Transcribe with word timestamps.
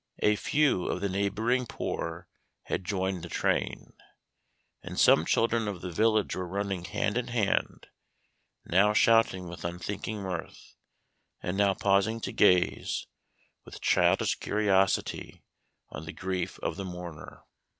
A 0.23 0.35
few 0.35 0.87
of 0.87 0.99
the 0.99 1.09
neighboring 1.09 1.67
poor 1.67 2.27
had 2.63 2.83
joined 2.83 3.21
the 3.21 3.29
train, 3.29 3.93
and 4.81 4.99
some 4.99 5.27
children 5.27 5.67
of 5.67 5.81
the 5.81 5.91
village 5.91 6.35
were 6.35 6.47
running 6.47 6.85
hand 6.85 7.19
in 7.19 7.27
hand, 7.27 7.85
now 8.65 8.93
shouting 8.93 9.47
with 9.47 9.63
unthinking 9.63 10.23
mirth, 10.23 10.73
and 11.43 11.55
now 11.55 11.75
pausing 11.75 12.19
to 12.21 12.31
gaze, 12.31 13.05
with 13.63 13.79
childish 13.79 14.39
curiosity 14.39 15.43
on 15.89 16.05
the 16.05 16.13
grief 16.13 16.57
of 16.63 16.77
the 16.77 16.85
mourner. 16.85 17.43